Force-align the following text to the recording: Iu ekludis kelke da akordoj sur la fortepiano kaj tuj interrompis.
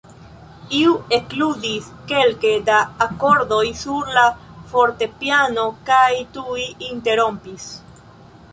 Iu 0.75 0.93
ekludis 1.17 1.89
kelke 2.11 2.53
da 2.69 2.79
akordoj 3.07 3.61
sur 3.83 4.09
la 4.17 4.25
fortepiano 4.73 5.69
kaj 5.91 6.11
tuj 6.39 6.59
interrompis. 6.91 7.71